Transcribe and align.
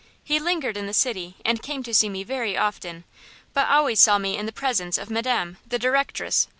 He 0.23 0.39
lingered 0.39 0.77
in 0.77 0.87
the 0.87 0.95
city 0.95 1.35
and 1.45 1.61
came 1.61 1.83
to 1.83 1.93
see 1.93 2.09
me 2.09 2.23
very 2.23 2.57
often; 2.57 3.03
but 3.53 3.69
always 3.69 3.99
saw 3.99 4.17
me 4.17 4.35
in 4.35 4.47
the 4.47 4.51
presence 4.51 4.97
of 4.97 5.11
Madame, 5.11 5.57
the 5.63 5.77
directress. 5.77 6.47